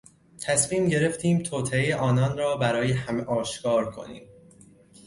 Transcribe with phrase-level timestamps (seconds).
[0.41, 4.23] تصمیم گرفتیم توطئه آنان را برای همه آشکار کنیم.